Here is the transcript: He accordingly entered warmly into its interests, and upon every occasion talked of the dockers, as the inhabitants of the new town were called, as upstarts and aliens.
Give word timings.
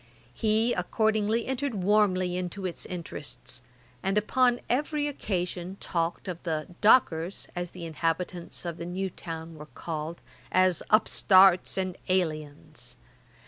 He 0.33 0.73
accordingly 0.73 1.45
entered 1.45 1.75
warmly 1.75 2.35
into 2.35 2.65
its 2.65 2.87
interests, 2.87 3.61
and 4.01 4.17
upon 4.17 4.59
every 4.67 5.07
occasion 5.07 5.77
talked 5.79 6.27
of 6.27 6.41
the 6.41 6.65
dockers, 6.81 7.47
as 7.55 7.69
the 7.69 7.85
inhabitants 7.85 8.65
of 8.65 8.77
the 8.77 8.85
new 8.87 9.11
town 9.11 9.53
were 9.53 9.67
called, 9.67 10.19
as 10.51 10.81
upstarts 10.89 11.77
and 11.77 11.95
aliens. 12.09 12.95